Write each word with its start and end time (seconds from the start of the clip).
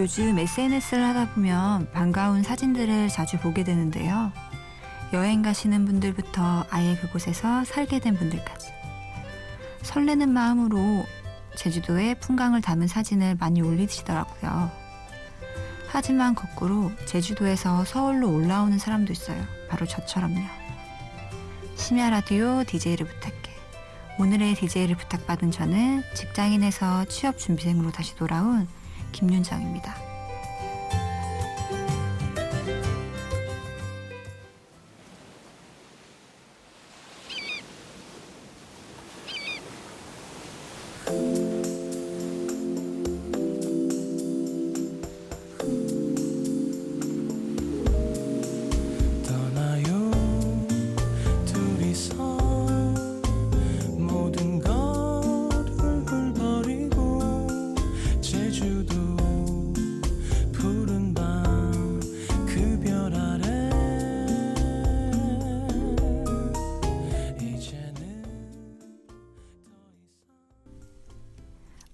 요즘 0.00 0.38
SNS를 0.38 1.04
하다 1.08 1.34
보면 1.34 1.90
반가운 1.92 2.42
사진들을 2.42 3.08
자주 3.08 3.38
보게 3.38 3.64
되는데요. 3.64 4.32
여행 5.12 5.42
가시는 5.42 5.84
분들부터 5.84 6.64
아예 6.70 6.96
그곳에서 6.96 7.64
살게 7.66 7.98
된 7.98 8.16
분들까지. 8.16 8.72
설레는 9.82 10.30
마음으로 10.30 11.04
제주도의 11.54 12.18
풍광을 12.18 12.62
담은 12.62 12.86
사진을 12.86 13.36
많이 13.38 13.60
올리시더라고요. 13.60 14.70
하지만 15.88 16.34
거꾸로 16.34 16.90
제주도에서 17.04 17.84
서울로 17.84 18.34
올라오는 18.34 18.78
사람도 18.78 19.12
있어요. 19.12 19.44
바로 19.68 19.84
저처럼요. 19.84 20.40
심야 21.76 22.08
라디오 22.08 22.64
DJ를 22.64 23.06
부탁해. 23.06 23.36
오늘의 24.18 24.54
DJ를 24.54 24.96
부탁받은 24.96 25.50
저는 25.50 26.04
직장인에서 26.14 27.04
취업 27.04 27.36
준비생으로 27.36 27.90
다시 27.92 28.16
돌아온 28.16 28.66
김윤정입니다. 29.12 30.09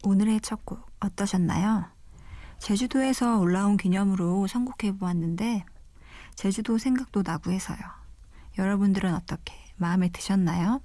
오늘의 0.05 0.41
첫 0.41 0.65
곡 0.65 0.87
어떠셨나요? 1.01 1.85
제주도에서 2.59 3.39
올라온 3.39 3.77
기념으로 3.77 4.47
선곡해 4.47 4.97
보았는데 4.99 5.65
제주도 6.35 6.79
생각도 6.79 7.23
나고 7.25 7.51
해서요. 7.53 7.79
여러분들은 8.59 9.15
어떻게 9.15 9.55
마음에 9.77 10.09
드셨나요? 10.09 10.81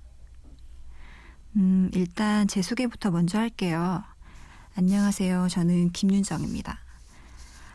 음, 1.56 1.90
일단 1.94 2.48
제 2.48 2.62
소개부터 2.62 3.12
먼저 3.12 3.38
할게요. 3.40 4.04
안녕하세요. 4.76 5.48
저는 5.50 5.92
김윤정입니다. 5.92 6.80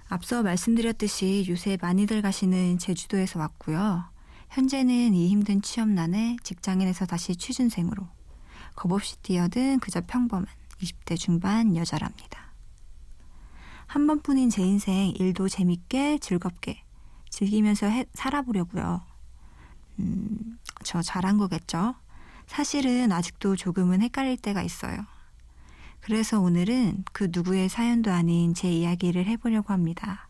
앞서 0.08 0.42
말씀드렸듯이 0.42 1.46
요새 1.48 1.76
많이들 1.80 2.22
가시는 2.22 2.78
제주도에서 2.78 3.38
왔고요. 3.38 4.04
현재는 4.50 5.14
이 5.14 5.28
힘든 5.28 5.60
취업난에 5.60 6.36
직장인에서 6.42 7.06
다시 7.06 7.34
취준생으로 7.34 8.06
겁없이 8.76 9.18
뛰어든 9.22 9.80
그저 9.80 10.00
평범한 10.06 10.46
20대 10.82 11.18
중반 11.18 11.76
여자랍니다. 11.76 12.52
한 13.86 14.06
번뿐인 14.06 14.50
제 14.50 14.62
인생 14.62 15.10
일도 15.16 15.48
재밌게 15.48 16.18
즐겁게 16.18 16.82
즐기면서 17.30 17.86
해, 17.86 18.06
살아보려고요. 18.14 19.02
음, 20.00 20.58
저 20.84 21.02
잘한 21.02 21.38
거겠죠? 21.38 21.94
사실은 22.46 23.12
아직도 23.12 23.56
조금은 23.56 24.02
헷갈릴 24.02 24.38
때가 24.38 24.62
있어요. 24.62 25.04
그래서 26.00 26.40
오늘은 26.40 27.04
그 27.12 27.28
누구의 27.32 27.68
사연도 27.68 28.12
아닌 28.12 28.54
제 28.54 28.70
이야기를 28.70 29.26
해보려고 29.26 29.72
합니다. 29.72 30.28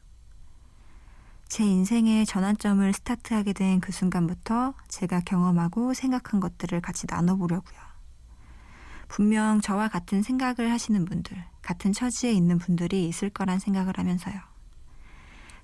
제 1.48 1.64
인생의 1.64 2.26
전환점을 2.26 2.92
스타트하게 2.92 3.52
된 3.52 3.80
그 3.80 3.92
순간부터 3.92 4.74
제가 4.88 5.20
경험하고 5.20 5.94
생각한 5.94 6.40
것들을 6.40 6.80
같이 6.80 7.06
나눠보려고요. 7.08 7.85
분명 9.08 9.60
저와 9.60 9.88
같은 9.88 10.22
생각을 10.22 10.70
하시는 10.70 11.04
분들, 11.04 11.42
같은 11.62 11.92
처지에 11.92 12.32
있는 12.32 12.58
분들이 12.58 13.08
있을 13.08 13.30
거란 13.30 13.58
생각을 13.58 13.98
하면서요. 13.98 14.34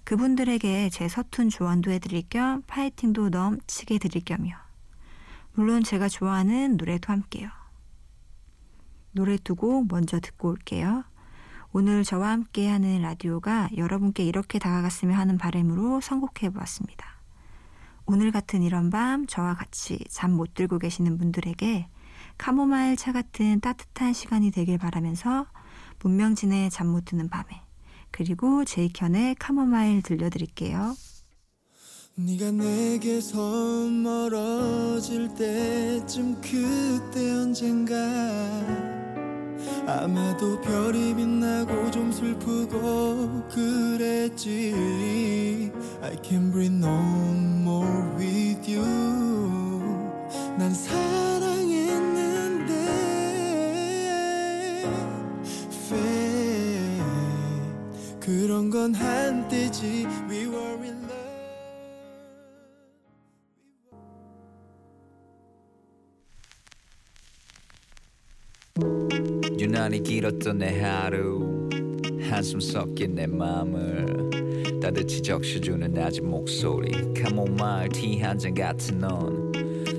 그분들에게 0.05 0.91
제 0.91 1.09
서툰 1.09 1.49
조언도 1.49 1.91
해드릴 1.91 2.23
겸 2.29 2.63
파이팅도 2.67 3.29
넘치게 3.31 3.99
드릴 3.99 4.25
겸이요. 4.25 4.57
물론 5.55 5.83
제가 5.85 6.09
좋아하는 6.09 6.77
노래도 6.77 7.13
함께요. 7.13 7.49
노래 9.13 9.37
두 9.37 9.55
곡 9.55 9.87
먼저 9.89 10.19
듣고 10.19 10.49
올게요. 10.49 11.05
오늘 11.73 12.05
저와 12.05 12.31
함께 12.31 12.69
하는 12.69 13.03
라디오가 13.03 13.69
여러분께 13.77 14.25
이렇게 14.25 14.59
다가갔으면 14.59 15.17
하는 15.17 15.39
바램으로 15.39 16.01
선곡해 16.01 16.51
보았습니다. 16.51 17.07
오늘 18.07 18.31
같은 18.33 18.63
이런 18.63 18.91
밤 18.91 19.27
저와 19.27 19.55
같이 19.55 19.99
잠 20.11 20.33
못 20.33 20.55
들고 20.55 20.79
계시는 20.79 21.19
분들에게 21.19 21.89
카모마일 22.43 22.97
차 22.97 23.13
같은 23.13 23.61
따뜻한 23.61 24.13
시간이 24.13 24.51
되길 24.51 24.77
바라면서 24.77 25.47
문명진의 26.01 26.71
잠 26.71 26.89
못 26.89 27.05
드는 27.05 27.29
밤에 27.29 27.45
그리고 28.11 28.65
제이켠의 28.65 29.37
카모마일 29.37 30.03
들려드릴게요. 30.03 30.97
네가 32.17 32.51
내게서 32.51 33.39
멀어질 33.91 35.33
때쯤 35.37 36.41
그때 36.41 37.31
언젠가 37.31 37.95
아마도 39.87 40.61
별이 40.63 41.15
빛나고 41.15 41.93
좀 41.93 42.11
슬프고 42.11 43.49
그랬지 43.51 44.75
I 46.03 46.17
can't 46.17 46.51
breathe 46.51 46.77
no 46.77 46.91
more 47.63 48.17
with 48.19 48.69
you 48.69 49.81
난 50.59 50.75
사랑 50.75 51.52
그런 58.25 58.71
건 58.71 58.95
한때지. 58.95 60.07
We 60.31 60.47
were 60.47 60.79
in 60.85 60.97
love. 68.79 69.59
유난히 69.59 70.01
길었던 70.03 70.59
내 70.59 70.81
하루. 70.81 71.69
한숨 72.31 72.61
섞인 72.61 73.17
내 73.17 73.27
맘을 73.27 74.31
따뜻히 74.81 75.21
적셔주는 75.21 75.93
낮은 75.93 76.25
목소리. 76.25 76.93
카모마일 77.15 77.89
티한잔 77.89 78.55
같은 78.55 79.01
넌 79.01 79.53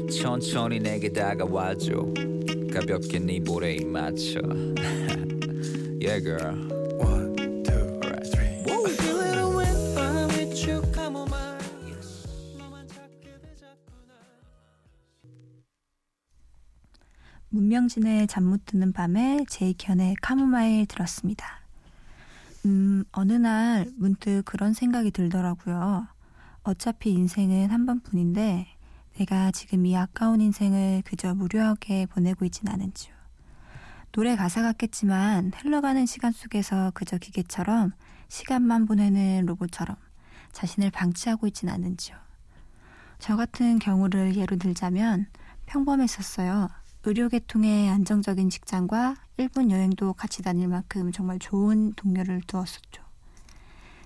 천천히 0.09 0.79
내게 0.79 1.09
다가와줘. 1.09 1.91
가볍게 2.73 3.19
네 3.19 3.41
볼에 3.41 3.84
맞춰. 3.84 4.40
Yeah 6.00 6.19
girl 6.19 6.72
문명진의 17.83 18.27
잠 18.27 18.44
못 18.44 18.66
드는 18.66 18.94
밤에 18.94 19.45
제이켠의 19.49 20.16
카모마일 20.21 20.85
들었습니다. 20.85 21.59
음, 22.66 23.03
어느 23.11 23.34
날 23.34 23.91
문득 23.97 24.43
그런 24.46 24.73
생각이 24.73 25.11
들더라고요. 25.11 26.08
어차피 26.63 27.11
인생은 27.11 27.72
한 27.72 27.85
번뿐인데 27.85 28.67
내가 29.17 29.52
지금 29.52 29.85
이 29.85 29.97
아까운 29.97 30.40
인생을 30.40 31.02
그저 31.05 31.34
무료하게 31.34 32.05
보내고 32.05 32.46
있진 32.46 32.67
않은지요. 32.67 33.13
노래 34.11 34.35
가사 34.35 34.61
같겠지만 34.61 35.52
흘러가는 35.55 36.05
시간 36.05 36.31
속에서 36.31 36.91
그저 36.93 37.17
기계처럼 37.17 37.91
시간만 38.29 38.85
보내는 38.85 39.46
로봇처럼 39.46 39.96
자신을 40.52 40.91
방치하고 40.91 41.47
있진 41.47 41.69
않은지요. 41.69 42.16
저 43.19 43.35
같은 43.35 43.79
경우를 43.79 44.35
예로 44.35 44.58
들자면 44.58 45.28
평범했었어요. 45.66 46.69
의료계통의 47.05 47.90
안정적인 47.90 48.50
직장과 48.50 49.16
일본 49.38 49.72
여행도 49.72 50.14
같이 50.14 50.41
다닐 50.41 50.67
만큼 50.67 51.11
정말 51.11 51.38
좋은 51.40 51.94
동료를 51.94 52.41
두었었죠. 52.47 53.03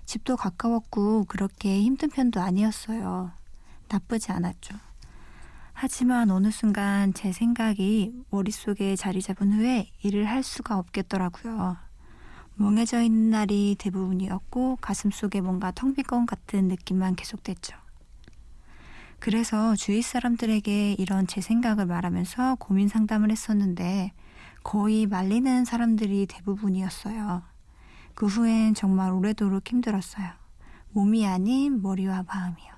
집도 0.06 0.36
가까웠고 0.36 1.26
그렇게 1.26 1.82
힘든 1.82 2.10
편도 2.10 2.40
아니었어요. 2.42 3.32
나쁘지 3.90 4.32
않았죠. 4.32 4.76
하지만 5.74 6.32
어느 6.32 6.50
순간 6.50 7.14
제 7.14 7.32
생각이 7.32 8.24
머릿속에 8.32 8.96
자리 8.96 9.22
잡은 9.22 9.54
후에 9.54 9.92
일을 10.02 10.26
할 10.28 10.42
수가 10.42 10.78
없겠더라고요. 10.80 11.78
멍해져 12.56 13.04
있는 13.04 13.30
날이 13.30 13.76
대부분이었고 13.78 14.78
가슴 14.82 15.12
속에 15.12 15.42
뭔가 15.42 15.72
텅 15.72 15.94
빈 15.94 16.04
것 16.06 16.26
같은 16.26 16.68
느낌만 16.70 17.16
계속됐죠. 17.16 17.78
그래서 19.20 19.76
주위 19.76 20.02
사람들에게 20.02 20.94
이런 20.94 21.28
제 21.28 21.42
생각을 21.42 21.86
말하면서 21.86 22.56
고민 22.56 22.88
상담을 22.88 23.32
했었는데 23.32 24.14
거의 24.64 25.08
말리는 25.08 25.66
사람들이 25.66 26.28
대부분이었어요. 26.28 27.42
그 28.14 28.26
후엔 28.26 28.74
정말 28.74 29.12
오래도록 29.12 29.70
힘들었어요. 29.70 30.28
몸이 30.92 31.26
아닌 31.28 31.82
머리와 31.82 32.24
마음이요. 32.24 32.78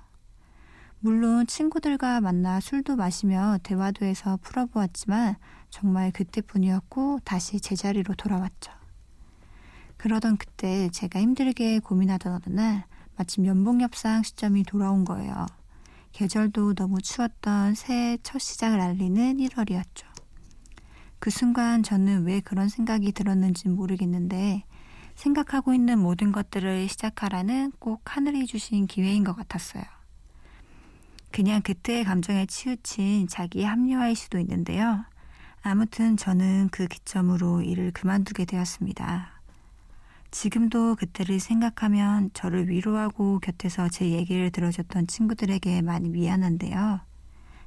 물론 1.00 1.46
친구들과 1.46 2.20
만나 2.20 2.60
술도 2.60 2.96
마시며 2.96 3.58
대화도 3.62 4.04
해서 4.04 4.38
풀어보았지만 4.42 5.36
정말 5.70 6.10
그때뿐이었고 6.10 7.20
다시 7.24 7.58
제자리로 7.60 8.14
돌아왔죠. 8.14 8.72
그러던 9.96 10.36
그때 10.36 10.90
제가 10.90 11.20
힘들게 11.20 11.78
고민하던 11.78 12.32
어느 12.34 12.54
날 12.54 12.84
마침 13.16 13.46
연봉 13.46 13.80
협상 13.80 14.22
시점이 14.22 14.64
돌아온 14.64 15.04
거예요. 15.04 15.46
계절도 16.12 16.74
너무 16.74 17.00
추웠던 17.00 17.74
새해 17.74 18.18
첫 18.22 18.38
시작을 18.38 18.80
알리는 18.80 19.38
1월이었죠. 19.38 20.06
그 21.18 21.30
순간 21.30 21.82
저는 21.82 22.24
왜 22.24 22.40
그런 22.40 22.68
생각이 22.68 23.12
들었는지 23.12 23.68
모르겠는데 23.68 24.64
생각하고 25.14 25.74
있는 25.74 25.98
모든 25.98 26.32
것들을 26.32 26.88
시작하라는 26.88 27.72
꼭 27.78 28.02
하늘이 28.04 28.46
주신 28.46 28.86
기회인 28.86 29.22
것 29.22 29.34
같았어요. 29.34 29.84
그냥 31.30 31.62
그때의 31.62 32.04
감정에 32.04 32.46
치우친 32.46 33.28
자기의 33.28 33.66
합리화일 33.66 34.16
수도 34.16 34.38
있는데요. 34.38 35.04
아무튼 35.62 36.16
저는 36.16 36.70
그 36.72 36.86
기점으로 36.86 37.60
일을 37.62 37.92
그만두게 37.92 38.46
되었습니다. 38.46 39.39
지금도 40.30 40.94
그때를 40.96 41.40
생각하면 41.40 42.30
저를 42.34 42.68
위로하고 42.68 43.40
곁에서 43.40 43.88
제 43.88 44.10
얘기를 44.10 44.50
들어줬던 44.50 45.08
친구들에게 45.08 45.82
많이 45.82 46.08
미안한데요. 46.08 47.00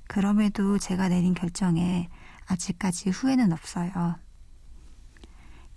그럼에도 0.07 0.77
제가 0.77 1.09
내린 1.09 1.33
결정에 1.33 2.09
아직까지 2.47 3.09
후회는 3.09 3.51
없어요. 3.51 4.15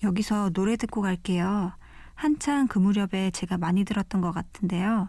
여기서 0.02 0.50
노래 0.50 0.76
듣고 0.76 1.00
갈게요. 1.00 1.72
한창 2.14 2.66
그 2.68 2.78
무렵에 2.78 3.30
제가 3.32 3.58
많이 3.58 3.84
들었던 3.84 4.20
것 4.20 4.32
같은데요. 4.32 5.08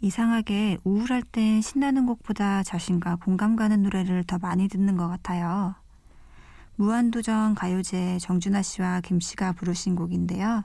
이상하게 0.00 0.78
우울할 0.84 1.22
땐 1.22 1.60
신나는 1.60 2.06
곡보다 2.06 2.62
자신과 2.62 3.16
공감 3.16 3.56
가는 3.56 3.82
노래를 3.82 4.24
더 4.24 4.38
많이 4.38 4.68
듣는 4.68 4.96
것 4.96 5.08
같아요. 5.08 5.74
무한도전 6.76 7.54
가요제 7.54 8.18
정준하 8.20 8.62
씨와 8.62 9.02
김 9.02 9.20
씨가 9.20 9.52
부르신 9.52 9.96
곡인데요. 9.96 10.64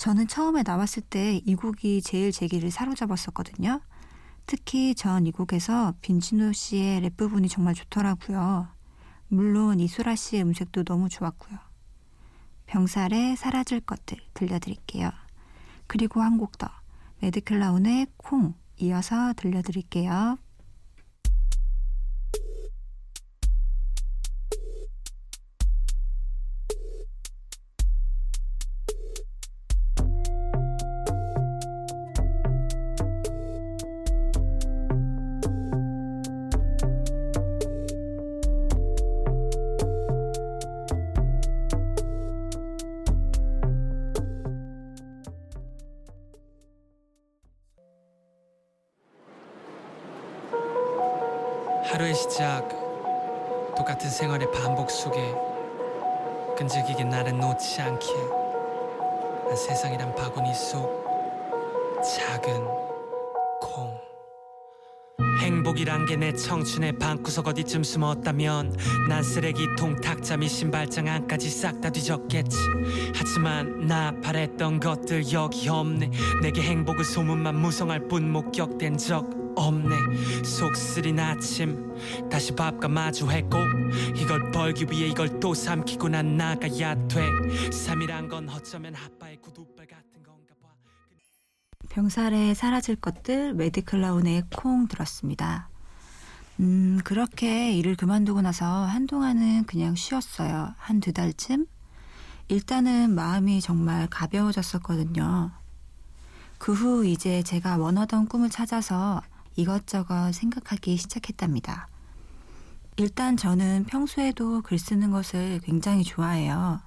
저는 0.00 0.28
처음에 0.28 0.62
나왔을 0.64 1.02
때 1.02 1.42
이 1.44 1.54
곡이 1.54 2.00
제일 2.00 2.32
제 2.32 2.46
길을 2.46 2.70
사로잡았었거든요. 2.70 3.82
특히 4.46 4.94
전 4.94 5.26
이 5.26 5.30
곡에서 5.30 5.92
빈진호 6.00 6.52
씨의 6.52 7.02
랩 7.02 7.16
부분이 7.18 7.48
정말 7.50 7.74
좋더라고요. 7.74 8.68
물론 9.28 9.78
이소라 9.78 10.16
씨의 10.16 10.42
음색도 10.44 10.84
너무 10.84 11.10
좋았고요. 11.10 11.58
병살에 12.64 13.36
사라질 13.36 13.80
것들 13.80 14.16
들려드릴게요. 14.32 15.10
그리고 15.86 16.22
한 16.22 16.38
곡 16.38 16.56
더. 16.56 16.70
매드클라운의 17.20 18.06
콩 18.16 18.54
이어서 18.78 19.34
들려드릴게요. 19.36 20.38
시작. 52.20 52.68
똑같은 53.76 54.10
생활의 54.10 54.50
반복 54.52 54.90
속에 54.90 55.34
끈질기게 56.58 57.04
나를 57.04 57.38
놓지 57.38 57.80
않게 57.80 58.06
난 59.46 59.56
세상이란 59.56 60.14
바구니 60.14 60.52
속 60.54 61.00
작은 62.04 62.62
콩. 63.62 63.98
행복이란 65.40 66.04
게 66.04 66.16
내 66.16 66.34
청춘의 66.34 66.98
방구석 66.98 67.48
어디쯤 67.48 67.82
숨었다면 67.82 68.76
난 69.08 69.22
쓰레기통 69.22 69.96
탁자 70.02 70.36
및 70.36 70.48
신발장 70.48 71.08
안까지 71.08 71.48
싹 71.48 71.80
다 71.80 71.88
뒤졌겠지. 71.88 72.58
하지만 73.14 73.86
나 73.86 74.12
바랬던 74.22 74.80
것들 74.80 75.32
여기 75.32 75.70
없네. 75.70 76.10
내게 76.42 76.60
행복을 76.60 77.02
소문만 77.02 77.54
무성할 77.56 78.00
뿐 78.08 78.30
목격된 78.30 78.98
적 78.98 79.39
없네 79.60 80.42
속쓰린 80.44 81.18
아침 81.20 81.94
다시 82.30 82.54
밥과 82.54 82.88
마주했고 82.88 83.56
이걸 84.16 84.50
벌기 84.50 84.86
위해 84.90 85.08
이걸 85.08 85.38
또 85.40 85.54
삼키고 85.54 86.08
난 86.08 86.36
나가야 86.36 86.94
돼 87.08 87.70
삶이란 87.72 88.28
건 88.28 88.48
어쩌면 88.48 88.94
아빠의 88.96 89.36
구두발 89.42 89.86
같은 89.86 90.22
건가 90.24 90.54
봐 90.62 90.68
병살에 91.90 92.54
사라질 92.54 92.96
것들 92.96 93.54
매드클라운의 93.54 94.44
콩 94.56 94.88
들었습니다. 94.88 95.68
음, 96.60 97.00
그렇게 97.04 97.72
일을 97.72 97.96
그만두고 97.96 98.42
나서 98.42 98.66
한동안은 98.66 99.64
그냥 99.64 99.94
쉬었어요. 99.94 100.74
한 100.76 101.00
두 101.00 101.12
달쯤? 101.12 101.66
일단은 102.48 103.14
마음이 103.14 103.60
정말 103.60 104.08
가벼워졌었거든요. 104.08 105.52
그 106.58 106.74
후 106.74 107.06
이제 107.06 107.42
제가 107.42 107.78
원하던 107.78 108.26
꿈을 108.28 108.50
찾아서 108.50 109.22
이것저것 109.56 110.32
생각하기 110.32 110.96
시작했답니다. 110.96 111.88
일단 112.96 113.36
저는 113.36 113.84
평소에도 113.84 114.62
글 114.62 114.78
쓰는 114.78 115.10
것을 115.10 115.60
굉장히 115.64 116.04
좋아해요. 116.04 116.80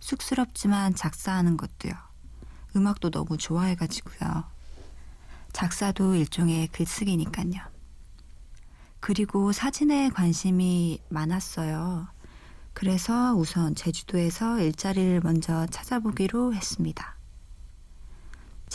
쑥스럽지만 0.00 0.94
작사하는 0.94 1.56
것도요. 1.56 1.94
음악도 2.76 3.10
너무 3.10 3.38
좋아해가지고요. 3.38 4.44
작사도 5.52 6.14
일종의 6.14 6.68
글쓰기니까요. 6.68 7.62
그리고 9.00 9.52
사진에 9.52 10.10
관심이 10.10 11.00
많았어요. 11.08 12.08
그래서 12.74 13.34
우선 13.34 13.74
제주도에서 13.74 14.60
일자리를 14.60 15.20
먼저 15.22 15.66
찾아보기로 15.68 16.52
했습니다. 16.52 17.15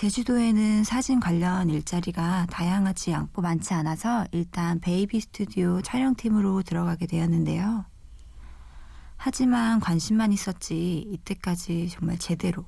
제주도에는 0.02 0.84
사진 0.84 1.20
관련 1.20 1.70
일자리가 1.70 2.48
다양하지 2.50 3.14
않고 3.14 3.44
많지 3.44 3.76
않아서 3.76 4.26
일단 4.32 4.80
베이비 4.80 5.22
스튜디오 5.22 5.80
촬영팀으로 5.84 6.64
들어가게 6.64 7.06
되었는데요. 7.06 7.86
하지만 9.16 9.80
관심만 9.80 10.32
있었지 10.34 11.06
이때까지 11.08 11.90
정말 11.90 12.18
제대로 12.18 12.66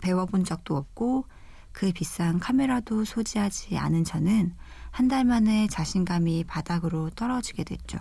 배워본 0.00 0.44
적도 0.44 0.76
없고 0.76 1.24
그 1.72 1.90
비싼 1.92 2.38
카메라도 2.38 3.04
소지하지 3.04 3.76
않은 3.76 4.04
저는 4.04 4.54
한 4.92 5.08
달 5.08 5.24
만에 5.24 5.66
자신감이 5.66 6.44
바닥으로 6.44 7.10
떨어지게 7.10 7.64
됐죠. 7.64 7.98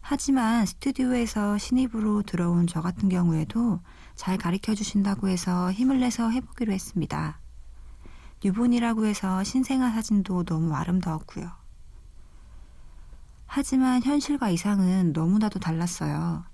하지만 0.00 0.66
스튜디오에서 0.66 1.58
신입으로 1.58 2.22
들어온 2.22 2.68
저 2.68 2.80
같은 2.80 3.08
경우에도 3.08 3.80
잘 4.14 4.38
가르쳐 4.38 4.72
주신다고 4.72 5.26
해서 5.26 5.72
힘을 5.72 5.98
내서 5.98 6.30
해보기로 6.30 6.72
했습니다. 6.72 7.40
유본이라고 8.44 9.06
해서 9.06 9.42
신생아 9.42 9.90
사진도 9.90 10.44
너무 10.44 10.74
아름다웠고요. 10.74 11.50
하지만 13.46 14.02
현실과 14.02 14.50
이상은 14.50 15.12
너무나도 15.12 15.58
달랐어요. 15.58 16.44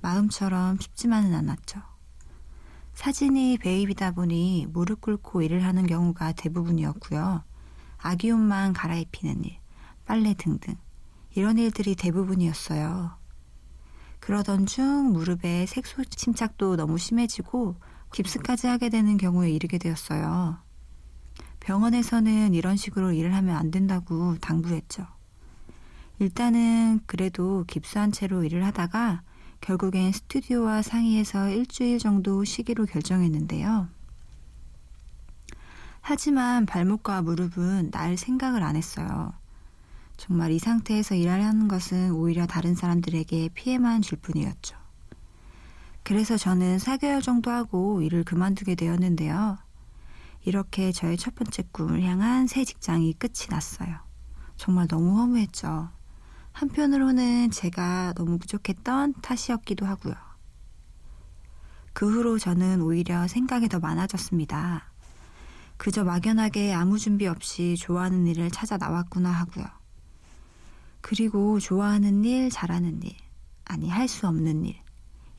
마음처럼 0.00 0.78
쉽지만은 0.80 1.34
않았죠. 1.34 1.80
사진이 2.94 3.58
베이비다 3.58 4.12
보니 4.12 4.66
무릎 4.70 5.00
꿇고 5.00 5.42
일을 5.42 5.64
하는 5.64 5.86
경우가 5.86 6.32
대부분이었고요. 6.32 7.44
아기 7.98 8.30
옷만 8.30 8.72
갈아입히는 8.72 9.44
일, 9.44 9.56
빨래 10.04 10.34
등등 10.34 10.74
이런 11.34 11.58
일들이 11.58 11.94
대부분이었어요. 11.94 13.16
그러던 14.20 14.66
중 14.66 15.12
무릎에 15.12 15.66
색소 15.66 16.04
침착도 16.06 16.76
너무 16.76 16.98
심해지고 16.98 17.76
깁스까지 18.12 18.66
하게 18.66 18.88
되는 18.88 19.16
경우에 19.16 19.50
이르게 19.50 19.78
되었어요. 19.78 20.58
병원에서는 21.60 22.54
이런 22.54 22.76
식으로 22.76 23.12
일을 23.12 23.34
하면 23.34 23.56
안 23.56 23.70
된다고 23.70 24.36
당부했죠. 24.38 25.06
일단은 26.18 27.00
그래도 27.06 27.64
깁스한 27.66 28.12
채로 28.12 28.44
일을 28.44 28.64
하다가 28.64 29.22
결국엔 29.60 30.12
스튜디오와 30.12 30.82
상의해서 30.82 31.50
일주일 31.50 31.98
정도 31.98 32.44
쉬기로 32.44 32.86
결정했는데요. 32.86 33.88
하지만 36.00 36.64
발목과 36.64 37.22
무릎은 37.22 37.90
날 37.90 38.16
생각을 38.16 38.62
안 38.62 38.76
했어요. 38.76 39.32
정말 40.16 40.50
이 40.50 40.58
상태에서 40.58 41.14
일하는 41.14 41.68
것은 41.68 42.12
오히려 42.12 42.46
다른 42.46 42.74
사람들에게 42.74 43.50
피해만 43.54 44.02
줄 44.02 44.18
뿐이었죠. 44.18 44.76
그래서 46.02 46.36
저는 46.36 46.78
4개월 46.78 47.22
정도 47.22 47.50
하고 47.50 48.00
일을 48.02 48.24
그만두게 48.24 48.74
되었는데요. 48.74 49.58
이렇게 50.44 50.92
저의 50.92 51.16
첫 51.16 51.34
번째 51.34 51.62
꿈을 51.72 52.02
향한 52.02 52.46
새 52.46 52.64
직장이 52.64 53.12
끝이 53.12 53.48
났어요. 53.50 53.98
정말 54.56 54.86
너무 54.88 55.18
허무했죠. 55.18 55.90
한편으로는 56.52 57.50
제가 57.50 58.14
너무 58.16 58.38
부족했던 58.38 59.14
탓이었기도 59.22 59.86
하고요. 59.86 60.14
그 61.92 62.10
후로 62.10 62.38
저는 62.38 62.80
오히려 62.80 63.26
생각이 63.28 63.68
더 63.68 63.78
많아졌습니다. 63.80 64.90
그저 65.76 66.04
막연하게 66.04 66.72
아무 66.74 66.98
준비 66.98 67.26
없이 67.26 67.76
좋아하는 67.78 68.26
일을 68.26 68.50
찾아 68.50 68.76
나왔구나 68.76 69.30
하고요. 69.30 69.66
그리고 71.00 71.60
좋아하는 71.60 72.24
일, 72.24 72.50
잘하는 72.50 73.02
일, 73.02 73.14
아니, 73.64 73.88
할 73.88 74.08
수 74.08 74.26
없는 74.26 74.64
일. 74.66 74.76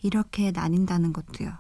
이렇게 0.02 0.52
나뉜다는 0.52 1.12
것도요. 1.12 1.52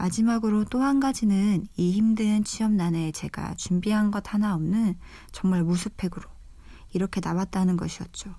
마지막으로 0.00 0.64
또 0.64 0.80
한 0.80 0.98
가지는 0.98 1.66
이 1.76 1.92
힘든 1.92 2.42
취업난에 2.42 3.12
제가 3.12 3.54
준비한 3.56 4.10
것 4.10 4.32
하나 4.32 4.54
없는 4.54 4.94
정말 5.30 5.62
무스펙으로 5.62 6.22
이렇게 6.94 7.20
나왔다는 7.22 7.76
것이었죠. 7.76 8.34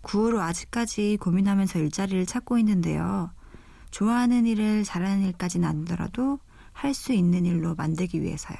그 0.00 0.24
후로 0.24 0.40
아직까지 0.40 1.18
고민하면서 1.20 1.78
일자리를 1.80 2.24
찾고 2.24 2.56
있는데요. 2.58 3.30
좋아하는 3.90 4.46
일을 4.46 4.84
잘하는 4.84 5.26
일까지는 5.26 5.68
아니더라도 5.68 6.38
할 6.72 6.94
수 6.94 7.12
있는 7.12 7.44
일로 7.44 7.74
만들기 7.74 8.22
위해서요. 8.22 8.56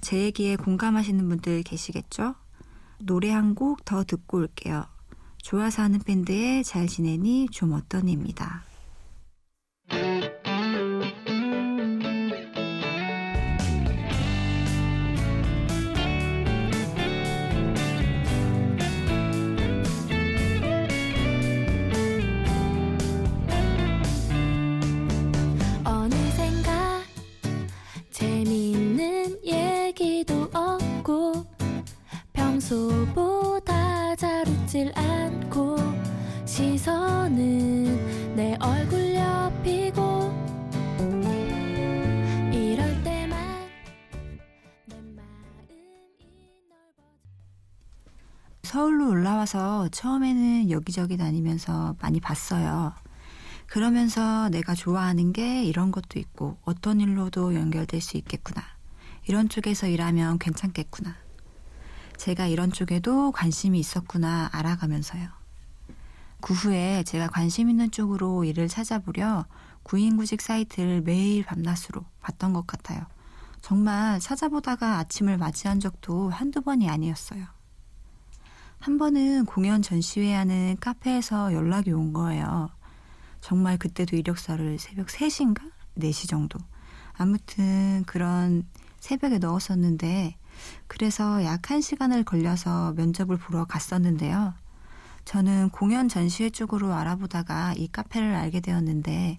제 0.00 0.22
얘기에 0.22 0.56
공감하시는 0.56 1.28
분들 1.28 1.64
계시겠죠? 1.64 2.36
노래 3.00 3.30
한 3.30 3.54
곡 3.56 3.84
더 3.84 4.04
듣고 4.04 4.38
올게요. 4.38 4.86
좋아서 5.38 5.82
하는 5.82 5.98
밴드의 5.98 6.62
잘 6.62 6.86
지내니 6.86 7.48
좀 7.50 7.72
어떠니입니다. 7.72 8.71
잘 34.82 34.92
웃질 34.92 34.92
않고 34.98 35.76
시선은 36.44 38.34
내 38.34 38.56
얼굴 38.58 39.14
옆이고 39.14 40.00
이럴 42.52 43.02
때만 43.04 43.68
내 44.86 44.96
마음이 44.96 45.76
넓어져 46.68 47.02
서울로 48.64 49.10
올라와서 49.10 49.88
처음에는 49.88 50.70
여기저기 50.70 51.16
다니면서 51.16 51.94
많이 52.00 52.18
봤어요. 52.20 52.92
그러면서 53.66 54.48
내가 54.48 54.74
좋아하는 54.74 55.32
게 55.32 55.64
이런 55.64 55.92
것도 55.92 56.18
있고 56.18 56.58
어떤 56.62 57.00
일로도 57.00 57.54
연결될 57.54 58.00
수 58.00 58.16
있겠구나. 58.16 58.62
이런 59.28 59.48
쪽에서 59.48 59.86
일하면 59.86 60.38
괜찮겠구나. 60.38 61.14
제가 62.22 62.46
이런 62.46 62.70
쪽에도 62.70 63.32
관심이 63.32 63.80
있었구나 63.80 64.48
알아가면서요. 64.52 65.28
그 66.40 66.54
후에 66.54 67.02
제가 67.02 67.26
관심 67.26 67.68
있는 67.68 67.90
쪽으로 67.90 68.44
일을 68.44 68.68
찾아보려 68.68 69.44
구인구직 69.82 70.40
사이트를 70.40 71.00
매일 71.00 71.44
밤낮으로 71.44 72.04
봤던 72.20 72.52
것 72.52 72.64
같아요. 72.64 73.04
정말 73.60 74.20
찾아보다가 74.20 74.98
아침을 74.98 75.36
맞이한 75.36 75.80
적도 75.80 76.30
한두 76.30 76.62
번이 76.62 76.88
아니었어요. 76.88 77.44
한 78.78 78.98
번은 78.98 79.44
공연 79.46 79.82
전시회 79.82 80.32
하는 80.32 80.76
카페에서 80.78 81.52
연락이 81.52 81.90
온 81.90 82.12
거예요. 82.12 82.70
정말 83.40 83.78
그때도 83.78 84.14
이력서를 84.14 84.78
새벽 84.78 85.08
3시인가? 85.08 85.72
4시 85.98 86.28
정도. 86.28 86.60
아무튼 87.14 88.04
그런 88.06 88.64
새벽에 89.00 89.38
넣었었는데 89.38 90.36
그래서 90.86 91.44
약 91.44 91.62
1시간을 91.62 92.24
걸려서 92.24 92.92
면접을 92.92 93.36
보러 93.36 93.64
갔었는데요. 93.64 94.54
저는 95.24 95.70
공연 95.70 96.08
전시회 96.08 96.50
쪽으로 96.50 96.92
알아보다가 96.92 97.74
이 97.76 97.88
카페를 97.88 98.34
알게 98.34 98.60
되었는데 98.60 99.38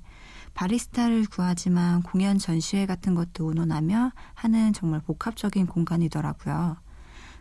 바리스타를 0.54 1.26
구하지만 1.26 2.04
공연 2.04 2.38
전시회 2.38 2.86
같은 2.86 3.16
것도 3.16 3.50
의논하며 3.50 4.12
하는 4.34 4.74
정말 4.74 5.02
복합적인 5.02 5.68
공간이더라고요. 5.68 6.78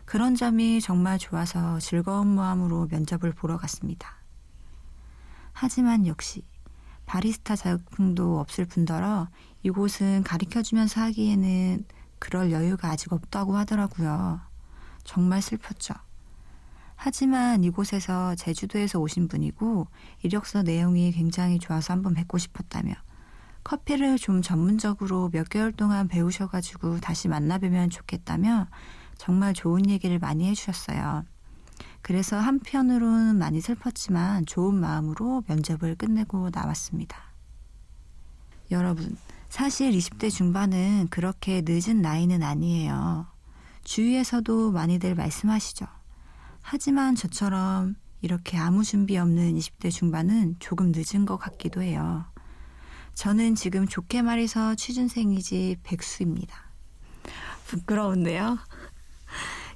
그런 0.05 0.35
점이 0.35 0.81
정말 0.81 1.17
좋아서 1.17 1.79
즐거운 1.79 2.27
마음으로 2.27 2.87
면접을 2.89 3.31
보러 3.31 3.57
갔습니다. 3.57 4.17
하지만 5.53 6.07
역시 6.07 6.43
바리스타 7.05 7.55
자격증도 7.55 8.39
없을 8.39 8.65
뿐더러 8.65 9.27
이곳은 9.61 10.23
가르쳐주면서 10.23 11.01
하기에는 11.01 11.85
그럴 12.23 12.53
여유가 12.53 12.89
아직 12.89 13.11
없다고 13.11 13.57
하더라고요. 13.57 14.39
정말 15.03 15.41
슬펐죠. 15.41 15.93
하지만 16.95 17.65
이곳에서 17.65 18.33
제주도에서 18.35 18.97
오신 18.97 19.27
분이고 19.27 19.87
이력서 20.21 20.63
내용이 20.63 21.11
굉장히 21.11 21.59
좋아서 21.59 21.91
한번 21.91 22.13
뵙고 22.13 22.37
싶었다며 22.37 22.93
커피를 23.65 24.17
좀 24.17 24.41
전문적으로 24.41 25.31
몇 25.33 25.49
개월 25.49 25.73
동안 25.73 26.07
배우셔가지고 26.07 27.01
다시 27.01 27.27
만나뵈면 27.27 27.89
좋겠다며 27.89 28.67
정말 29.17 29.53
좋은 29.53 29.89
얘기를 29.89 30.17
많이 30.17 30.47
해주셨어요. 30.47 31.25
그래서 32.01 32.39
한편으로는 32.39 33.37
많이 33.37 33.59
슬펐지만 33.59 34.45
좋은 34.45 34.75
마음으로 34.75 35.43
면접을 35.49 35.95
끝내고 35.95 36.51
나왔습니다. 36.53 37.17
여러분, 38.71 39.17
사실 39.53 39.91
20대 39.91 40.31
중반은 40.31 41.09
그렇게 41.11 41.61
늦은 41.63 42.01
나이는 42.01 42.41
아니에요. 42.41 43.27
주위에서도 43.83 44.71
많이들 44.71 45.13
말씀하시죠. 45.13 45.85
하지만 46.63 47.13
저처럼 47.13 47.93
이렇게 48.21 48.57
아무 48.57 48.83
준비 48.83 49.15
없는 49.15 49.53
20대 49.53 49.91
중반은 49.91 50.55
조금 50.57 50.91
늦은 50.91 51.27
것 51.27 51.37
같기도 51.37 51.83
해요. 51.83 52.25
저는 53.13 53.53
지금 53.53 53.87
좋게 53.87 54.23
말해서 54.23 54.73
취준생이지 54.73 55.77
백수입니다. 55.83 56.57
부끄러운데요. 57.67 58.57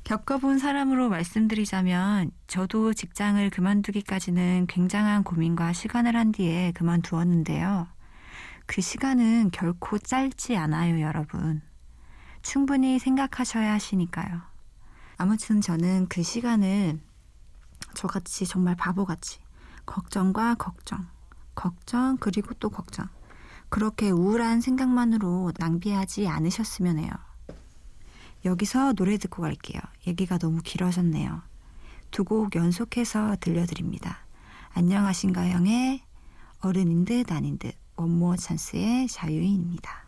겪어본 0.06 0.58
사람으로 0.58 1.08
말씀드리자면 1.10 2.32
저도 2.48 2.96
직장을 2.96 3.48
그만두기까지는 3.52 4.66
굉장한 4.68 5.24
고민과 5.24 5.74
시간을 5.74 6.16
한 6.16 6.32
뒤에 6.32 6.72
그만두었는데요. 6.72 7.96
그 8.68 8.82
시간은 8.82 9.50
결코 9.52 9.98
짧지 9.98 10.56
않아요, 10.58 11.02
여러분. 11.02 11.62
충분히 12.44 13.00
생각하셔야 13.00 13.74
하시니까요. 13.74 14.42
아무튼 15.18 15.62
저는 15.62 16.08
그 16.10 16.22
시간을 16.22 17.00
저같이 17.96 18.46
정말 18.46 18.76
바보같이 18.76 19.40
걱정과 19.86 20.56
걱정, 20.56 21.08
걱정 21.56 22.18
그리고 22.18 22.54
또 22.56 22.70
걱정 22.70 23.08
그렇게 23.70 24.12
우울한 24.12 24.62
생각만으로 24.62 25.54
낭비하지 25.58 26.28
않으셨으면 26.28 27.00
해요. 27.00 27.10
여기서 28.46 28.94
노래 28.94 29.18
듣고 29.18 29.42
갈게요. 29.42 29.82
얘기가 30.06 30.38
너무 30.38 30.62
길어졌네요. 30.62 31.42
두 32.12 32.24
곡 32.24 32.56
연속해서 32.56 33.38
들려드립니다. 33.40 34.20
안녕하신가 34.74 35.50
형의 35.50 36.04
어른인 36.60 37.06
듯 37.06 37.32
아닌 37.32 37.58
듯 37.58 37.74
원모어 37.98 38.36
찬스의 38.38 39.08
자유인입니다. 39.08 40.07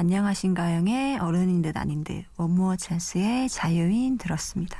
안녕하신가영의 0.00 1.18
어른인 1.18 1.60
듯 1.60 1.76
아닌 1.76 2.04
듯 2.04 2.24
원무어 2.38 2.76
찬스의 2.76 3.50
자유인 3.50 4.16
들었습니다. 4.16 4.78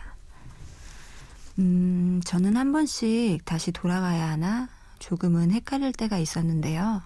음, 1.59 2.23
저는 2.25 2.57
한 2.57 2.73
번씩 2.73 3.45
다시 3.45 3.71
돌아가야 3.71 4.31
하나 4.31 4.71
조금은 4.99 5.51
헷갈릴 5.51 5.93
때가 5.93 6.17
있었는데요. 6.17 7.03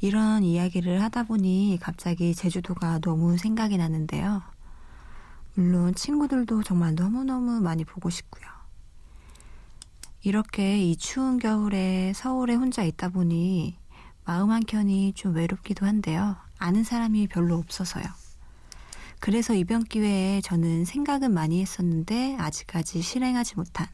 이런 0.00 0.44
이야기를 0.44 1.02
하다 1.02 1.24
보니 1.24 1.76
갑자기 1.82 2.34
제주도가 2.34 3.00
너무 3.00 3.36
생각이 3.36 3.76
나는데요. 3.76 4.40
물론 5.52 5.94
친구들도 5.94 6.62
정말 6.62 6.94
너무너무 6.94 7.60
많이 7.60 7.84
보고 7.84 8.08
싶고요. 8.08 8.46
이렇게 10.22 10.82
이 10.82 10.96
추운 10.96 11.38
겨울에 11.38 12.14
서울에 12.14 12.54
혼자 12.54 12.82
있다 12.82 13.10
보니 13.10 13.76
마음 14.24 14.50
한켠이 14.50 15.12
좀 15.12 15.34
외롭기도 15.34 15.84
한데요. 15.84 16.36
아는 16.60 16.84
사람이 16.84 17.26
별로 17.28 17.56
없어서요. 17.56 18.04
그래서 19.18 19.54
이번 19.54 19.82
기회에 19.84 20.40
저는 20.42 20.84
생각은 20.84 21.32
많이 21.32 21.60
했었는데 21.60 22.36
아직까지 22.38 23.02
실행하지 23.02 23.56
못한 23.56 23.86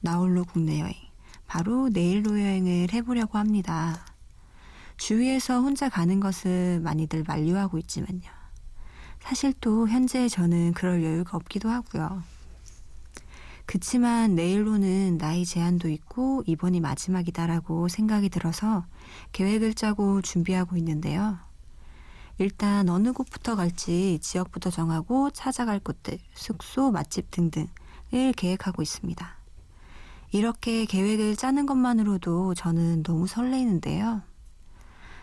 나홀로 0.00 0.44
국내 0.44 0.80
여행, 0.80 0.94
바로 1.46 1.88
내일로 1.88 2.40
여행을 2.40 2.92
해보려고 2.92 3.38
합니다. 3.38 4.06
주위에서 4.96 5.60
혼자 5.60 5.88
가는 5.88 6.20
것을 6.20 6.80
많이들 6.80 7.24
만류하고 7.26 7.78
있지만요. 7.78 8.22
사실 9.20 9.52
또 9.60 9.88
현재 9.88 10.28
저는 10.28 10.72
그럴 10.72 11.02
여유가 11.02 11.36
없기도 11.36 11.68
하고요. 11.68 12.22
그치만 13.66 14.34
내일로는 14.34 15.18
나이 15.18 15.44
제한도 15.44 15.88
있고 15.88 16.44
이번이 16.46 16.80
마지막이다라고 16.80 17.88
생각이 17.88 18.28
들어서 18.28 18.84
계획을 19.32 19.74
짜고 19.74 20.22
준비하고 20.22 20.76
있는데요. 20.76 21.38
일단 22.38 22.88
어느 22.88 23.12
곳부터 23.12 23.54
갈지 23.54 24.18
지역부터 24.20 24.70
정하고 24.70 25.30
찾아갈 25.30 25.78
곳들, 25.78 26.18
숙소, 26.34 26.90
맛집 26.90 27.30
등등을 27.30 28.32
계획하고 28.36 28.82
있습니다. 28.82 29.36
이렇게 30.32 30.84
계획을 30.84 31.36
짜는 31.36 31.64
것만으로도 31.66 32.54
저는 32.54 33.04
너무 33.04 33.28
설레이는데요. 33.28 34.22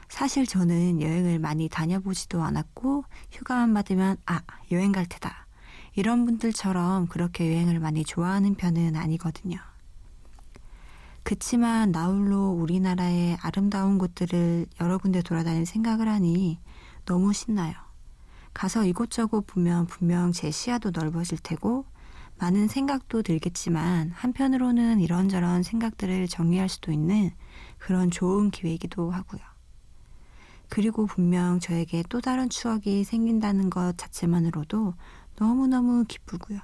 사실 0.07 0.45
저는 0.45 1.01
여행을 1.01 1.39
많이 1.39 1.67
다녀보지도 1.67 2.41
않았고 2.41 3.03
휴가만 3.31 3.73
받으면 3.73 4.17
아 4.25 4.41
여행 4.71 4.91
갈 4.91 5.05
테다 5.05 5.47
이런 5.95 6.25
분들처럼 6.25 7.07
그렇게 7.07 7.47
여행을 7.51 7.79
많이 7.79 8.05
좋아하는 8.05 8.55
편은 8.55 8.95
아니거든요. 8.95 9.57
그치만 11.23 11.91
나홀로 11.91 12.51
우리나라의 12.51 13.37
아름다운 13.41 13.97
곳들을 13.97 14.65
여러 14.79 14.97
군데 14.97 15.21
돌아다닐 15.21 15.65
생각을 15.65 16.07
하니 16.07 16.59
너무 17.05 17.33
신나요. 17.33 17.73
가서 18.53 18.85
이곳저곳 18.85 19.47
보면 19.47 19.87
분명 19.87 20.31
제 20.31 20.51
시야도 20.51 20.91
넓어질 20.91 21.37
테고 21.37 21.85
많은 22.37 22.67
생각도 22.67 23.21
들겠지만 23.21 24.11
한편으로는 24.11 24.99
이런저런 24.99 25.63
생각들을 25.63 26.27
정리할 26.27 26.69
수도 26.69 26.91
있는 26.91 27.31
그런 27.77 28.09
좋은 28.09 28.49
기회이기도 28.49 29.11
하고요. 29.11 29.41
그리고 30.67 31.05
분명 31.05 31.59
저에게 31.59 32.03
또 32.09 32.21
다른 32.21 32.49
추억이 32.49 33.03
생긴다는 33.03 33.69
것 33.69 33.97
자체만으로도 33.97 34.93
너무너무 35.37 36.05
기쁘고요. 36.07 36.59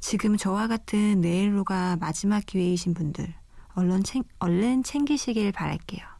지금 0.00 0.36
저와 0.36 0.66
같은 0.66 1.20
내일로가 1.20 1.96
마지막 1.96 2.44
기회이신 2.44 2.92
분들, 2.92 3.32
얼른, 3.74 4.02
챙, 4.02 4.22
얼른 4.38 4.82
챙기시길 4.82 5.52
바랄게요. 5.52 6.13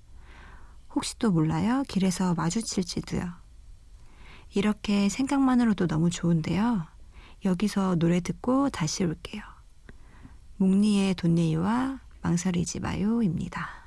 혹시 0.95 1.19
또 1.19 1.31
몰라요? 1.31 1.83
길에서 1.89 2.35
마주칠지도요. 2.35 3.33
이렇게 4.55 5.09
생각만으로도 5.09 5.87
너무 5.89 6.11
좋은데요. 6.11 6.87
여기서 7.45 7.97
노래 7.97 8.21
듣고 8.21 8.71
다시 8.71 9.05
올게요. 9.05 9.43
묵리의 10.57 11.15
돈네이와 11.15 12.01
망설이지 12.23 12.81
마요입니다. 12.81 13.84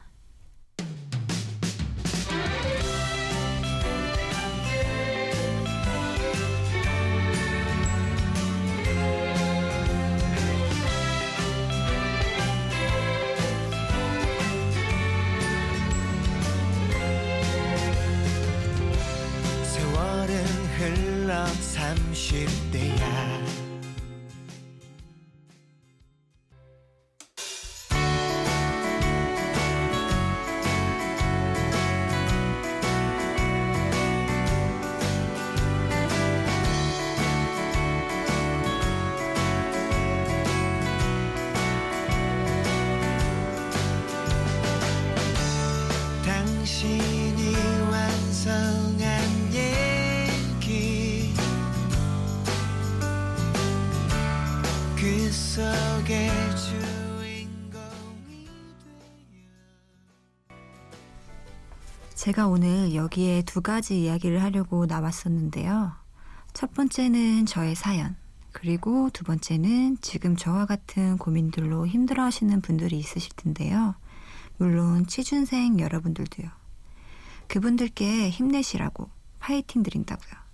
흘러 21.78 21.94
30대야 22.16 23.37
속의 55.58 56.30
주인공이 56.56 57.72
되어 60.48 62.14
제가 62.14 62.48
오늘 62.48 62.94
여기에 62.94 63.42
두 63.42 63.62
가지 63.62 64.04
이야기를 64.04 64.44
하려고 64.44 64.86
나왔었는데요. 64.86 65.94
첫 66.54 66.76
번째는 66.76 67.48
저의 67.48 67.74
사연, 67.74 68.16
그리고 68.52 69.10
두 69.12 69.24
번째는 69.24 69.98
지금 70.02 70.36
저와 70.36 70.68
같은 70.68 71.18
고민들로 71.18 71.88
힘들어 71.88 72.22
하시는 72.22 72.62
분들이 72.62 73.00
있으실 73.00 73.32
텐데요. 73.36 73.96
물론 74.58 75.08
취준생 75.08 75.80
여러분들도요. 75.80 76.52
그분들께 77.48 78.30
힘내시라고 78.30 79.10
파이팅 79.40 79.82
드린다고요. 79.82 80.47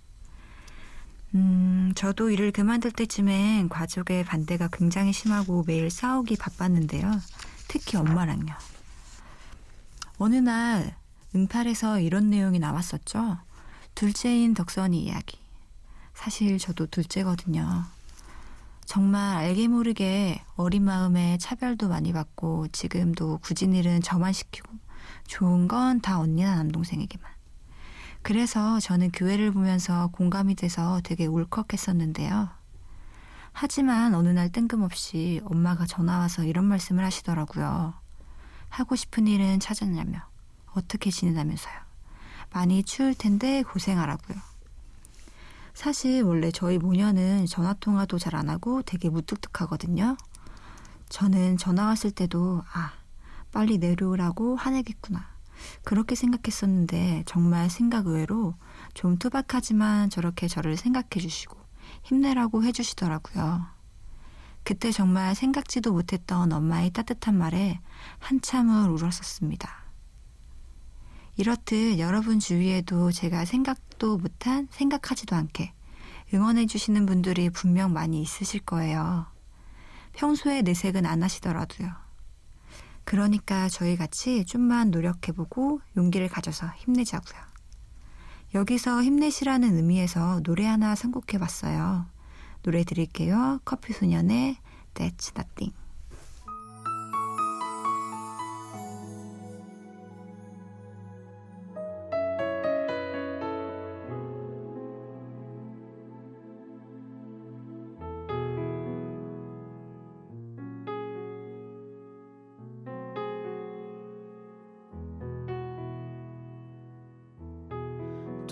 음, 1.34 1.92
저도 1.96 2.30
일을 2.30 2.52
그만둘 2.52 2.92
때쯤엔 2.92 3.68
가족의 3.68 4.24
반대가 4.24 4.68
굉장히 4.72 5.12
심하고 5.12 5.64
매일 5.66 5.90
싸우기 5.90 6.36
바빴는데요. 6.36 7.10
특히 7.66 7.96
엄마랑요. 7.98 8.54
어느 10.18 10.36
날 10.36 10.96
응팔에서 11.34 11.98
이런 12.00 12.30
내용이 12.30 12.60
나왔었죠. 12.60 13.38
둘째인 13.96 14.54
덕선이 14.54 15.02
이야기. 15.02 15.38
사실 16.14 16.58
저도 16.58 16.86
둘째거든요. 16.86 17.84
정말 18.86 19.38
알게 19.38 19.66
모르게 19.66 20.44
어린 20.56 20.84
마음에 20.84 21.36
차별도 21.38 21.88
많이 21.88 22.12
받고 22.12 22.68
지금도 22.68 23.38
굳은 23.38 23.74
일은 23.74 24.02
저만 24.02 24.32
시키고 24.32 24.70
좋은 25.26 25.66
건 25.66 26.00
다 26.00 26.20
언니나 26.20 26.54
남동생에게만. 26.56 27.33
그래서 28.24 28.80
저는 28.80 29.10
교회를 29.10 29.52
보면서 29.52 30.08
공감이 30.08 30.54
돼서 30.54 30.98
되게 31.04 31.26
울컥했었는데요. 31.26 32.48
하지만 33.52 34.14
어느 34.14 34.28
날 34.28 34.50
뜬금없이 34.50 35.42
엄마가 35.44 35.84
전화와서 35.84 36.44
이런 36.44 36.64
말씀을 36.64 37.04
하시더라고요. 37.04 37.92
하고 38.70 38.96
싶은 38.96 39.26
일은 39.26 39.60
찾았냐며 39.60 40.20
어떻게 40.72 41.10
지내냐면서요. 41.10 41.74
많이 42.50 42.82
추울 42.82 43.14
텐데 43.14 43.62
고생하라고요. 43.62 44.38
사실 45.74 46.22
원래 46.22 46.50
저희 46.50 46.78
모녀는 46.78 47.44
전화통화도 47.44 48.18
잘 48.18 48.36
안 48.36 48.48
하고 48.48 48.80
되게 48.80 49.10
무뚝뚝하거든요. 49.10 50.16
저는 51.10 51.58
전화 51.58 51.84
왔을 51.88 52.10
때도 52.10 52.62
아 52.72 52.94
빨리 53.52 53.76
내려오라고 53.76 54.56
화내겠구나 54.56 55.33
그렇게 55.82 56.14
생각했었는데 56.14 57.24
정말 57.26 57.70
생각 57.70 58.06
외로 58.06 58.54
좀 58.94 59.18
투박하지만 59.18 60.10
저렇게 60.10 60.48
저를 60.48 60.76
생각해 60.76 61.20
주시고 61.20 61.56
힘내라고 62.02 62.64
해 62.64 62.72
주시더라고요. 62.72 63.66
그때 64.62 64.90
정말 64.90 65.34
생각지도 65.34 65.92
못했던 65.92 66.52
엄마의 66.52 66.90
따뜻한 66.90 67.36
말에 67.36 67.80
한참을 68.18 68.88
울었었습니다. 68.90 69.84
이렇듯 71.36 71.98
여러분 71.98 72.38
주위에도 72.38 73.10
제가 73.10 73.44
생각도 73.44 74.18
못한 74.18 74.68
생각하지도 74.70 75.34
않게 75.36 75.72
응원해 76.32 76.66
주시는 76.66 77.06
분들이 77.06 77.50
분명 77.50 77.92
많이 77.92 78.22
있으실 78.22 78.60
거예요. 78.60 79.26
평소에 80.12 80.62
내색은 80.62 81.04
안 81.06 81.22
하시더라도요. 81.22 82.03
그러니까 83.04 83.68
저희 83.68 83.96
같이 83.96 84.44
좀만 84.44 84.90
노력해보고 84.90 85.80
용기를 85.96 86.28
가져서 86.28 86.68
힘내자고요. 86.76 87.40
여기서 88.54 89.02
힘내시라는 89.02 89.76
의미에서 89.76 90.40
노래 90.42 90.64
하나 90.66 90.94
선곡해봤어요. 90.94 92.06
노래 92.62 92.84
드릴게요. 92.84 93.60
커피 93.64 93.92
소년의 93.92 94.56
That's 94.94 95.36
Nothing. 95.36 95.83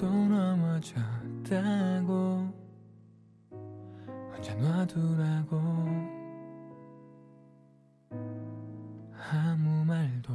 또 0.03 0.11
넘어졌다고. 0.11 1.63
혼자 4.35 4.55
놔두라고. 4.57 5.57
아무 9.31 9.85
말도 9.85 10.35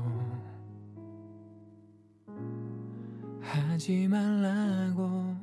하지 3.41 4.08
말라고. 4.08 5.36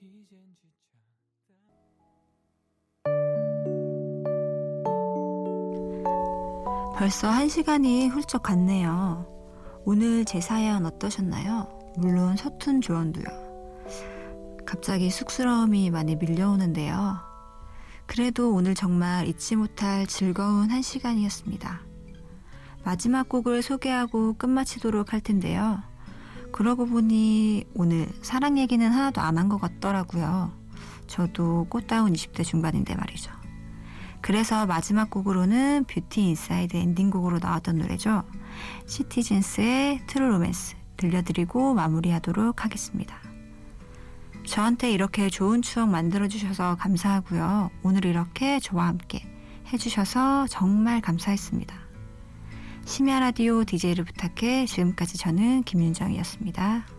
이젠 0.00 0.56
지쳤다. 0.56 0.98
벌써 6.98 7.28
한 7.28 7.48
시간이 7.48 8.08
훌쩍 8.08 8.42
갔네요. 8.42 9.33
오늘 9.84 10.24
제 10.24 10.40
사연 10.40 10.86
어떠셨나요? 10.86 11.68
물론 11.96 12.36
서툰 12.36 12.80
조언도요. 12.80 13.24
갑자기 14.66 15.10
쑥스러움이 15.10 15.90
많이 15.90 16.16
밀려오는데요. 16.16 17.18
그래도 18.06 18.52
오늘 18.54 18.74
정말 18.74 19.26
잊지 19.28 19.56
못할 19.56 20.06
즐거운 20.06 20.70
한 20.70 20.82
시간이었습니다. 20.82 21.80
마지막 22.84 23.28
곡을 23.28 23.62
소개하고 23.62 24.34
끝마치도록 24.34 25.12
할 25.12 25.20
텐데요. 25.20 25.82
그러고 26.52 26.86
보니 26.86 27.64
오늘 27.74 28.08
사랑 28.22 28.58
얘기는 28.58 28.86
하나도 28.90 29.20
안 29.20 29.36
한 29.38 29.48
것 29.48 29.58
같더라고요. 29.60 30.52
저도 31.06 31.66
꽃다운 31.68 32.12
20대 32.12 32.44
중반인데 32.44 32.94
말이죠. 32.94 33.30
그래서 34.20 34.64
마지막 34.66 35.10
곡으로는 35.10 35.84
뷰티 35.84 36.22
인사이드 36.22 36.76
엔딩곡으로 36.76 37.38
나왔던 37.40 37.76
노래죠. 37.78 38.24
Citizens의 38.86 40.02
True 40.06 40.28
Romance 40.28 40.76
들려드리고 40.96 41.74
마무리하도록 41.74 42.64
하겠습니다. 42.64 43.18
저한테 44.46 44.92
이렇게 44.92 45.30
좋은 45.30 45.62
추억 45.62 45.88
만들어주셔서 45.88 46.76
감사하고요. 46.76 47.70
오늘 47.82 48.04
이렇게 48.04 48.60
저와 48.60 48.86
함께 48.86 49.26
해주셔서 49.72 50.46
정말 50.48 51.00
감사했습니다. 51.00 51.74
심야 52.84 53.20
라디오 53.20 53.64
DJ를 53.64 54.04
부탁해 54.04 54.66
지금까지 54.66 55.16
저는 55.16 55.62
김윤정이었습니다. 55.62 56.93